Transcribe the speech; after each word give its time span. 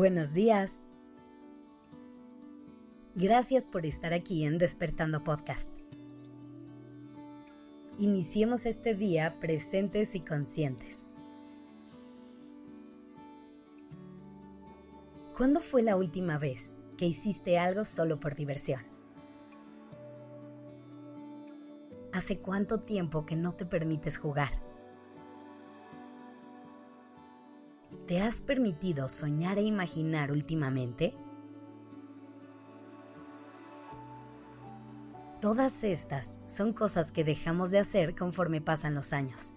Buenos 0.00 0.32
días. 0.32 0.82
Gracias 3.14 3.66
por 3.66 3.84
estar 3.84 4.14
aquí 4.14 4.46
en 4.46 4.56
Despertando 4.56 5.22
Podcast. 5.24 5.74
Iniciemos 7.98 8.64
este 8.64 8.94
día 8.94 9.36
presentes 9.40 10.14
y 10.14 10.20
conscientes. 10.20 11.10
¿Cuándo 15.36 15.60
fue 15.60 15.82
la 15.82 15.96
última 15.96 16.38
vez 16.38 16.74
que 16.96 17.04
hiciste 17.04 17.58
algo 17.58 17.84
solo 17.84 18.20
por 18.20 18.34
diversión? 18.34 18.80
¿Hace 22.14 22.38
cuánto 22.38 22.80
tiempo 22.80 23.26
que 23.26 23.36
no 23.36 23.54
te 23.54 23.66
permites 23.66 24.16
jugar? 24.16 24.69
¿Te 28.10 28.20
has 28.20 28.42
permitido 28.42 29.08
soñar 29.08 29.56
e 29.58 29.62
imaginar 29.62 30.32
últimamente? 30.32 31.14
Todas 35.40 35.84
estas 35.84 36.40
son 36.44 36.72
cosas 36.72 37.12
que 37.12 37.22
dejamos 37.22 37.70
de 37.70 37.78
hacer 37.78 38.16
conforme 38.16 38.60
pasan 38.60 38.96
los 38.96 39.12
años. 39.12 39.52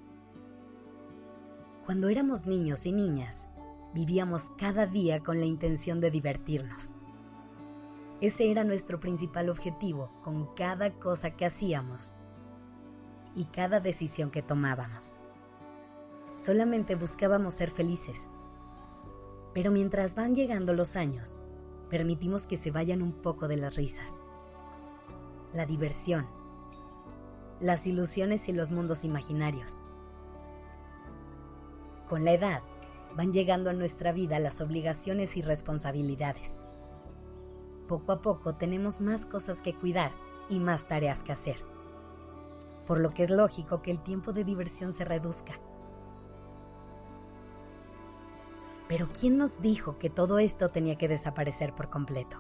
Cuando 1.84 2.10
éramos 2.10 2.46
niños 2.46 2.86
y 2.86 2.92
niñas, 2.92 3.50
vivíamos 3.92 4.52
cada 4.56 4.86
día 4.86 5.22
con 5.22 5.40
la 5.40 5.48
intención 5.48 6.00
de 6.00 6.12
divertirnos. 6.12 6.94
Ese 8.22 8.52
era 8.52 8.64
nuestro 8.64 9.00
principal 9.00 9.50
objetivo 9.50 10.12
con 10.22 10.54
cada 10.54 10.94
cosa 11.00 11.32
que 11.32 11.48
hacíamos 11.48 12.14
y 13.36 13.46
cada 13.46 13.80
decisión 13.80 14.30
que 14.30 14.44
tomábamos. 14.44 15.16
Solamente 16.36 16.94
buscábamos 16.94 17.56
ser 17.56 17.72
felices. 17.72 18.30
Pero 19.54 19.72
mientras 19.72 20.16
van 20.16 20.36
llegando 20.36 20.74
los 20.74 20.96
años, 20.96 21.42
permitimos 21.90 22.48
que 22.48 22.58
se 22.58 22.72
vayan 22.72 23.02
un 23.02 23.14
poco 23.14 23.48
de 23.48 23.58
las 23.58 23.76
risas, 23.76 24.24
la 25.54 25.66
diversión, 25.66 26.28
las 27.60 27.86
ilusiones 27.86 28.50
y 28.50 28.54
los 28.54 28.72
mundos 28.72 29.04
imaginarios. 29.04 29.84
Con 32.10 32.26
la 32.26 32.34
edad, 32.34 32.64
van 33.16 33.32
llegando 33.32 33.70
a 33.70 33.74
nuestra 33.74 34.12
vida 34.12 34.40
las 34.40 34.60
obligaciones 34.60 35.38
y 35.38 35.42
responsabilidades. 35.42 36.62
Poco 37.88 38.12
a 38.12 38.22
poco 38.22 38.56
tenemos 38.56 39.02
más 39.02 39.26
cosas 39.26 39.62
que 39.62 39.76
cuidar 39.76 40.12
y 40.50 40.60
más 40.60 40.88
tareas 40.88 41.22
que 41.22 41.32
hacer, 41.32 41.58
por 42.88 43.00
lo 43.00 43.12
que 43.12 43.24
es 43.24 43.30
lógico 43.30 43.82
que 43.82 43.92
el 43.92 44.00
tiempo 44.02 44.34
de 44.34 44.44
diversión 44.44 44.94
se 44.94 45.06
reduzca. 45.06 45.54
Pero 48.94 49.10
¿quién 49.12 49.40
nos 49.40 49.60
dijo 49.60 49.98
que 49.98 50.12
todo 50.12 50.38
esto 50.38 50.70
tenía 50.70 51.00
que 51.00 51.08
desaparecer 51.08 51.74
por 51.74 51.90
completo? 51.90 52.38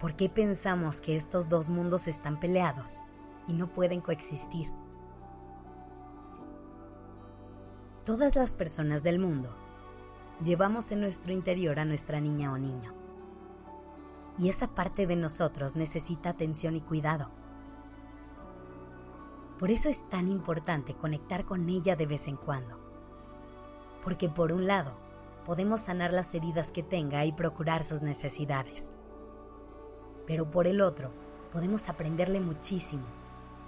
¿Por 0.00 0.16
qué 0.16 0.28
pensamos 0.28 1.00
que 1.00 1.14
estos 1.14 1.48
dos 1.48 1.70
mundos 1.70 2.08
están 2.08 2.40
peleados 2.40 3.04
y 3.46 3.52
no 3.52 3.72
pueden 3.72 4.00
coexistir? 4.00 4.72
Todas 8.04 8.34
las 8.34 8.56
personas 8.56 9.04
del 9.04 9.20
mundo 9.20 9.54
llevamos 10.42 10.90
en 10.90 11.02
nuestro 11.02 11.32
interior 11.32 11.78
a 11.78 11.84
nuestra 11.84 12.20
niña 12.20 12.52
o 12.52 12.58
niño. 12.58 12.94
Y 14.38 14.48
esa 14.48 14.74
parte 14.74 15.06
de 15.06 15.14
nosotros 15.14 15.76
necesita 15.76 16.30
atención 16.30 16.74
y 16.74 16.80
cuidado. 16.80 17.30
Por 19.60 19.70
eso 19.70 19.88
es 19.88 20.10
tan 20.10 20.26
importante 20.26 20.96
conectar 20.96 21.44
con 21.44 21.68
ella 21.68 21.94
de 21.94 22.06
vez 22.06 22.26
en 22.26 22.34
cuando. 22.34 22.85
Porque 24.06 24.28
por 24.28 24.52
un 24.52 24.68
lado, 24.68 24.92
podemos 25.44 25.80
sanar 25.80 26.12
las 26.12 26.32
heridas 26.32 26.70
que 26.70 26.84
tenga 26.84 27.24
y 27.24 27.32
procurar 27.32 27.82
sus 27.82 28.02
necesidades. 28.02 28.92
Pero 30.28 30.48
por 30.48 30.68
el 30.68 30.80
otro, 30.80 31.10
podemos 31.50 31.88
aprenderle 31.88 32.38
muchísimo 32.38 33.02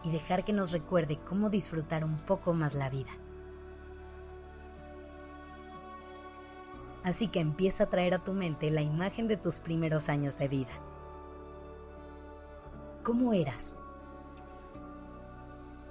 y 0.04 0.12
dejar 0.12 0.44
que 0.44 0.53
nos 0.53 0.71
recuerde 0.71 1.19
cómo 1.28 1.50
disfrutar 1.50 2.04
un 2.04 2.19
poco 2.19 2.53
más 2.53 2.76
la 2.76 2.88
vida. 2.88 3.10
Así 7.03 7.26
que 7.26 7.41
empieza 7.41 7.82
a 7.82 7.91
traer 7.91 8.15
a 8.15 8.22
tu 8.22 8.32
mente 8.32 8.70
la 8.70 8.82
imagen 8.82 9.26
de 9.26 9.38
tus 9.38 9.59
primeros 9.59 10.09
años 10.09 10.38
de 10.38 10.47
vida. 10.47 10.72
¿Cómo 13.03 13.32
eras? 13.32 13.76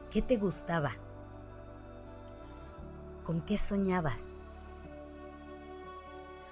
¿Qué 0.09 0.21
te 0.21 0.37
gustaba? 0.37 0.93
¿Con 3.25 3.41
qué 3.41 3.57
soñabas? 3.57 4.36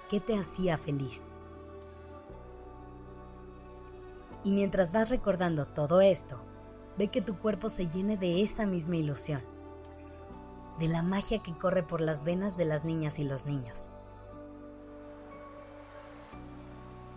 ¿Qué 0.08 0.20
te 0.20 0.38
hacía 0.38 0.78
feliz? 0.78 1.24
Y 4.44 4.52
mientras 4.52 4.92
vas 4.92 5.10
recordando 5.10 5.66
todo 5.66 6.00
esto, 6.00 6.38
ve 6.96 7.08
que 7.08 7.20
tu 7.20 7.36
cuerpo 7.38 7.68
se 7.68 7.88
llene 7.88 8.16
de 8.16 8.40
esa 8.40 8.66
misma 8.66 8.94
ilusión, 8.94 9.42
de 10.78 10.86
la 10.86 11.02
magia 11.02 11.42
que 11.42 11.58
corre 11.58 11.82
por 11.82 12.00
las 12.00 12.22
venas 12.22 12.56
de 12.56 12.66
las 12.66 12.84
niñas 12.84 13.18
y 13.18 13.24
los 13.24 13.46
niños. 13.46 13.90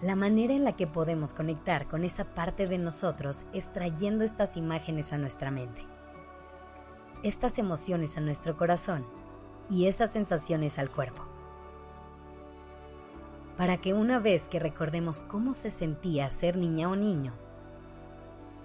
La 0.02 0.16
manera 0.16 0.56
en 0.56 0.64
la 0.64 0.76
que 0.76 0.88
podemos 0.88 1.36
conectar 1.36 1.88
con 1.88 2.04
esa 2.04 2.34
parte 2.34 2.68
de 2.68 2.80
nosotros 2.80 3.46
es 3.54 3.72
trayendo 3.72 4.24
estas 4.24 4.58
imágenes 4.58 5.14
a 5.14 5.20
nuestra 5.20 5.52
mente, 5.52 5.86
estas 7.22 7.60
emociones 7.60 8.18
a 8.18 8.22
nuestro 8.22 8.58
corazón 8.58 9.06
y 9.70 9.86
esas 9.86 10.12
sensaciones 10.12 10.80
al 10.80 10.90
cuerpo. 10.90 11.39
Para 13.60 13.78
que 13.78 13.94
una 13.94 14.20
vez 14.20 14.50
que 14.50 14.60
recordemos 14.60 15.24
cómo 15.26 15.54
se 15.54 15.70
sentía 15.70 16.32
ser 16.32 16.58
niña 16.58 16.90
o 16.90 16.96
niño, 16.96 17.34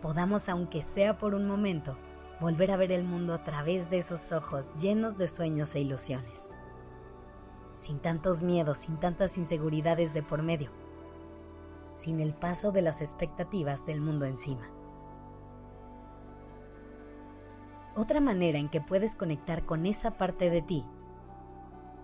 podamos, 0.00 0.48
aunque 0.48 0.82
sea 0.82 1.18
por 1.18 1.34
un 1.34 1.46
momento, 1.46 1.98
volver 2.40 2.72
a 2.72 2.78
ver 2.78 2.92
el 2.92 3.04
mundo 3.04 3.34
a 3.34 3.44
través 3.44 3.90
de 3.90 3.98
esos 3.98 4.32
ojos 4.32 4.72
llenos 4.80 5.18
de 5.18 5.28
sueños 5.28 5.74
e 5.74 5.80
ilusiones. 5.80 6.50
Sin 7.76 7.98
tantos 7.98 8.42
miedos, 8.42 8.78
sin 8.78 8.98
tantas 8.98 9.36
inseguridades 9.36 10.14
de 10.14 10.22
por 10.22 10.42
medio 10.42 10.70
sin 11.94 12.20
el 12.20 12.34
paso 12.34 12.72
de 12.72 12.82
las 12.82 13.00
expectativas 13.00 13.86
del 13.86 14.00
mundo 14.00 14.26
encima. 14.26 14.68
Otra 17.96 18.20
manera 18.20 18.58
en 18.58 18.68
que 18.68 18.80
puedes 18.80 19.14
conectar 19.14 19.64
con 19.64 19.86
esa 19.86 20.16
parte 20.18 20.50
de 20.50 20.62
ti 20.62 20.84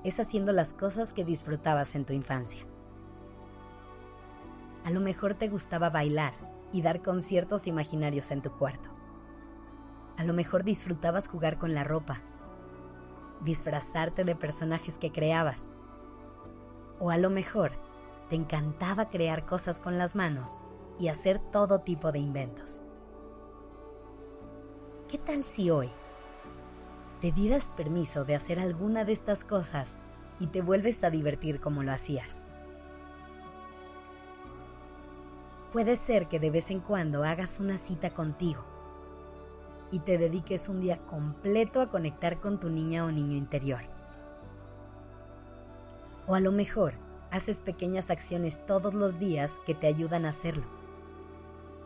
es 0.04 0.20
haciendo 0.20 0.52
las 0.52 0.72
cosas 0.72 1.12
que 1.12 1.24
disfrutabas 1.24 1.94
en 1.96 2.04
tu 2.04 2.12
infancia. 2.12 2.64
A 4.84 4.90
lo 4.90 5.00
mejor 5.00 5.34
te 5.34 5.48
gustaba 5.48 5.90
bailar 5.90 6.32
y 6.72 6.82
dar 6.82 7.02
conciertos 7.02 7.66
imaginarios 7.66 8.30
en 8.30 8.42
tu 8.42 8.50
cuarto. 8.52 8.90
A 10.16 10.24
lo 10.24 10.32
mejor 10.32 10.64
disfrutabas 10.64 11.28
jugar 11.28 11.58
con 11.58 11.74
la 11.74 11.84
ropa, 11.84 12.20
disfrazarte 13.42 14.24
de 14.24 14.36
personajes 14.36 14.98
que 14.98 15.12
creabas. 15.12 15.72
O 16.98 17.10
a 17.10 17.18
lo 17.18 17.30
mejor 17.30 17.72
te 18.28 18.36
encantaba 18.36 19.10
crear 19.10 19.44
cosas 19.44 19.80
con 19.80 19.98
las 19.98 20.14
manos 20.14 20.62
y 20.98 21.08
hacer 21.08 21.38
todo 21.38 21.80
tipo 21.80 22.12
de 22.12 22.18
inventos. 22.18 22.84
¿Qué 25.08 25.18
tal 25.18 25.42
si 25.42 25.70
hoy 25.70 25.90
te 27.20 27.32
dieras 27.32 27.68
permiso 27.68 28.24
de 28.24 28.34
hacer 28.34 28.60
alguna 28.60 29.04
de 29.04 29.12
estas 29.12 29.44
cosas 29.44 30.00
y 30.38 30.46
te 30.46 30.62
vuelves 30.62 31.02
a 31.02 31.10
divertir 31.10 31.60
como 31.60 31.82
lo 31.82 31.92
hacías? 31.92 32.46
Puede 35.72 35.94
ser 35.94 36.26
que 36.26 36.40
de 36.40 36.50
vez 36.50 36.72
en 36.72 36.80
cuando 36.80 37.22
hagas 37.22 37.60
una 37.60 37.78
cita 37.78 38.10
contigo 38.10 38.64
y 39.92 40.00
te 40.00 40.18
dediques 40.18 40.68
un 40.68 40.80
día 40.80 40.98
completo 41.06 41.80
a 41.80 41.88
conectar 41.88 42.40
con 42.40 42.58
tu 42.58 42.68
niña 42.68 43.04
o 43.04 43.12
niño 43.12 43.36
interior. 43.36 43.82
O 46.26 46.34
a 46.34 46.40
lo 46.40 46.50
mejor 46.50 46.94
haces 47.30 47.60
pequeñas 47.60 48.10
acciones 48.10 48.66
todos 48.66 48.94
los 48.94 49.20
días 49.20 49.60
que 49.64 49.74
te 49.74 49.86
ayudan 49.86 50.26
a 50.26 50.30
hacerlo. 50.30 50.64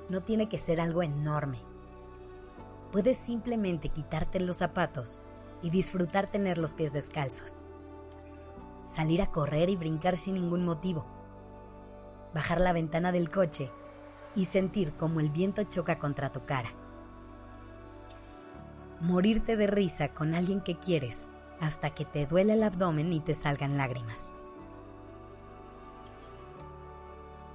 No 0.09 0.23
tiene 0.23 0.49
que 0.49 0.57
ser 0.57 0.81
algo 0.81 1.03
enorme. 1.03 1.59
Puedes 2.91 3.19
simplemente 3.19 3.91
quitarte 3.91 4.41
los 4.41 4.57
zapatos 4.57 5.21
y 5.61 5.69
disfrutar 5.69 6.31
tener 6.31 6.57
los 6.57 6.73
pies 6.73 6.95
descalzos. 6.95 7.61
Salir 8.87 9.21
a 9.21 9.31
correr 9.31 9.69
y 9.69 9.77
brincar 9.77 10.17
sin 10.17 10.35
ningún 10.35 10.65
motivo. 10.65 11.14
Bajar 12.35 12.61
la 12.61 12.73
ventana 12.73 13.13
del 13.13 13.31
coche 13.31 13.71
y 14.35 14.47
sentir 14.47 14.95
cómo 14.95 15.21
el 15.21 15.31
viento 15.31 15.63
choca 15.63 15.99
contra 15.99 16.33
tu 16.33 16.45
cara. 16.45 16.71
Morirte 19.01 19.57
de 19.57 19.67
risa 19.67 20.09
con 20.09 20.35
alguien 20.35 20.61
que 20.61 20.79
quieres 20.79 21.31
hasta 21.61 21.91
que 21.91 22.05
te 22.05 22.27
duele 22.27 22.55
el 22.55 22.63
abdomen 22.63 23.13
y 23.13 23.21
te 23.21 23.35
salgan 23.35 23.77
lágrimas. 23.77 24.35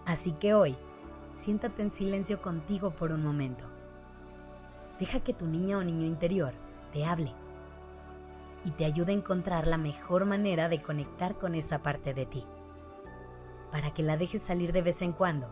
Así 0.06 0.32
que 0.32 0.54
hoy, 0.54 0.78
siéntate 1.34 1.82
en 1.82 1.92
silencio 1.92 2.42
contigo 2.42 2.92
por 2.92 3.12
un 3.12 3.24
momento. 3.24 3.66
Deja 5.00 5.20
que 5.20 5.34
tu 5.34 5.46
niña 5.46 5.78
o 5.78 5.84
niño 5.84 6.06
interior 6.06 6.54
te 6.92 7.06
hable. 7.06 7.34
y 8.66 8.72
te 8.72 8.86
ayuda 8.86 9.12
a 9.12 9.16
encontrar 9.16 9.68
la 9.68 9.78
mejor 9.78 10.26
manera 10.26 10.68
de 10.68 10.80
conectar 10.80 11.38
con 11.38 11.56
esa 11.56 11.82
parte 11.82 12.14
de 12.14 12.26
ti, 12.26 12.46
para 13.72 13.94
que 13.94 14.04
la 14.04 14.18
dejes 14.18 14.42
salir 14.42 14.72
de 14.72 14.82
vez 14.82 15.02
en 15.02 15.14
cuando 15.14 15.48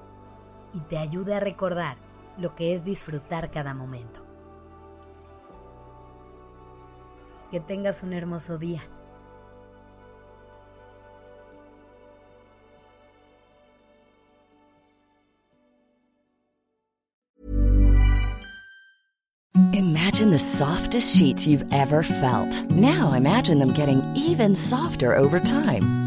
y 0.74 0.80
te 0.82 0.98
ayude 0.98 1.36
a 1.36 1.40
recordar 1.40 1.98
lo 2.38 2.56
que 2.56 2.74
es 2.74 2.84
disfrutar 2.84 3.52
cada 3.52 3.74
momento. 3.74 4.26
Que 7.52 7.60
tengas 7.60 8.04
un 8.04 8.14
hermoso 8.14 8.58
día. 8.58 8.82
Imagine 19.74 20.32
the 20.32 20.40
softest 20.40 21.16
sheets 21.16 21.46
you've 21.46 21.66
ever 21.72 22.02
felt. 22.02 22.72
Now 22.72 23.14
imagine 23.14 23.60
them 23.60 23.74
getting 23.74 24.02
even 24.16 24.56
softer 24.56 25.16
over 25.16 25.40
time. 25.40 26.07